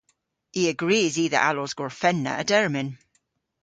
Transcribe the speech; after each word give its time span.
I 0.59 0.61
a 0.71 0.73
grys 0.81 1.15
i 1.23 1.25
dhe 1.31 1.39
allos 1.49 1.73
gorfenna 1.79 2.31
a-dermyn. 2.41 2.89